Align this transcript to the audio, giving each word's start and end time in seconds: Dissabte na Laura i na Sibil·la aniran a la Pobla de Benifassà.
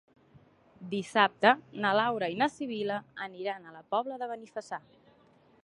Dissabte 0.93 1.51
na 1.83 1.91
Laura 1.99 2.29
i 2.35 2.39
na 2.41 2.49
Sibil·la 2.53 2.97
aniran 3.29 3.67
a 3.67 3.75
la 3.77 3.85
Pobla 3.95 4.19
de 4.23 4.31
Benifassà. 4.33 4.81